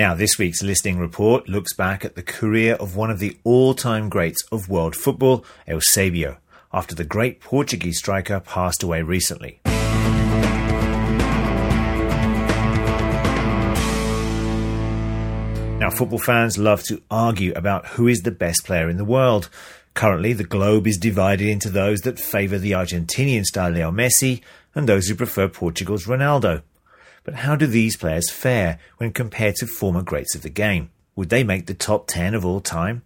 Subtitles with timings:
[0.00, 4.08] Now, this week's listening report looks back at the career of one of the all-time
[4.08, 6.38] greats of world football, Eusebio,
[6.72, 9.60] after the great Portuguese striker passed away recently.
[15.78, 19.50] Now, football fans love to argue about who is the best player in the world.
[19.92, 24.40] Currently, the globe is divided into those that favour the Argentinian style Leo Messi
[24.74, 26.62] and those who prefer Portugal's Ronaldo.
[27.30, 30.90] But how do these players fare when compared to former greats of the game?
[31.14, 33.02] Would they make the top 10 of all time?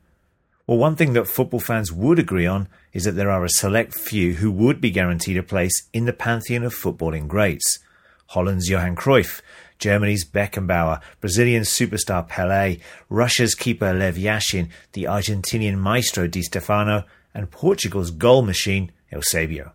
[0.66, 3.92] Well, one thing that football fans would agree on is that there are a select
[3.92, 7.80] few who would be guaranteed a place in the pantheon of footballing greats.
[8.28, 9.42] Holland's Johan Cruyff,
[9.78, 17.04] Germany's Beckenbauer, Brazilian superstar Pelé, Russia's keeper Lev Yashin, the Argentinian maestro Di Stefano,
[17.34, 19.74] and Portugal's goal machine Eusebio.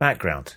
[0.00, 0.56] Background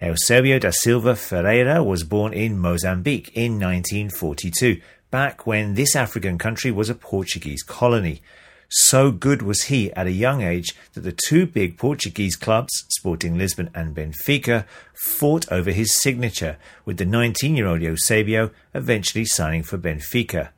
[0.00, 6.70] Eusebio da Silva Ferreira was born in Mozambique in 1942, back when this African country
[6.70, 8.20] was a Portuguese colony.
[8.68, 13.38] So good was he at a young age that the two big Portuguese clubs, Sporting
[13.38, 19.62] Lisbon and Benfica, fought over his signature, with the 19 year old Eusebio eventually signing
[19.62, 20.50] for Benfica.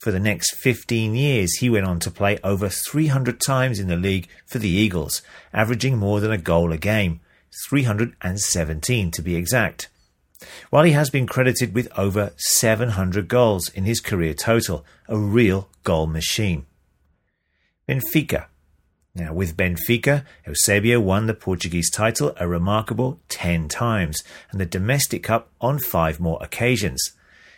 [0.00, 3.96] For the next 15 years, he went on to play over 300 times in the
[3.96, 7.20] league for the Eagles, averaging more than a goal a game.
[7.68, 9.88] 317 to be exact.
[10.70, 15.68] While he has been credited with over 700 goals in his career total, a real
[15.82, 16.66] goal machine.
[17.88, 18.46] Benfica.
[19.14, 25.22] Now, with Benfica, Eusebio won the Portuguese title a remarkable 10 times and the domestic
[25.22, 27.12] cup on five more occasions.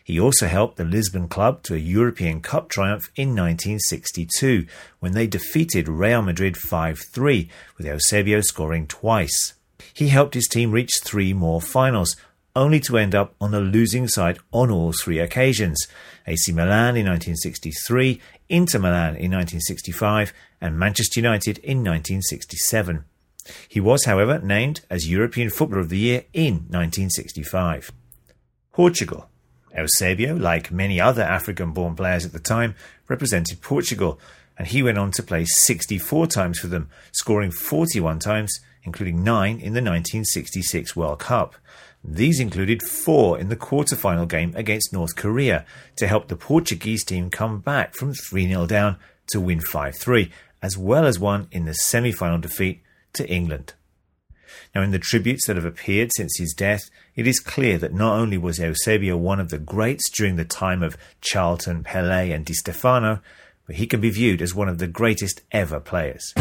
[0.05, 4.66] He also helped the Lisbon club to a European Cup triumph in 1962
[5.00, 9.55] when they defeated Real Madrid 5 3, with Eusebio scoring twice
[9.92, 12.16] he helped his team reach three more finals,
[12.55, 15.86] only to end up on the losing side on all three occasions
[16.27, 23.04] AC Milan in 1963, Inter Milan in 1965, and Manchester United in 1967.
[23.69, 27.92] He was, however, named as European Footballer of the Year in 1965.
[28.72, 29.28] Portugal.
[29.76, 32.75] Eusebio, like many other African born players at the time,
[33.09, 34.19] represented Portugal,
[34.59, 39.56] and he went on to play 64 times for them, scoring 41 times including nine
[39.56, 41.56] in the 1966 World Cup.
[42.02, 45.66] These included four in the quarter-final game against North Korea
[45.97, 48.97] to help the Portuguese team come back from 3 0 down
[49.28, 50.30] to win 5 3,
[50.62, 52.80] as well as one in the semi final defeat
[53.14, 53.74] to England.
[54.74, 58.18] Now, in the tributes that have appeared since his death, it is clear that not
[58.18, 62.53] only was Eusebio one of the greats during the time of Charlton, Pelé, and Di
[62.53, 63.20] Stefano,
[63.66, 66.32] but he can be viewed as one of the greatest ever players.